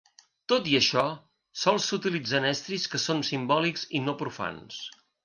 Tot 0.51 0.67
i 0.69 0.71
això, 0.77 1.01
sols 1.63 1.85
s'utilitzen 1.91 2.47
estris 2.53 2.87
que 2.95 3.03
són 3.05 3.21
simbòlics 3.29 3.85
i 4.01 4.03
no 4.07 4.17
profans. 4.23 4.81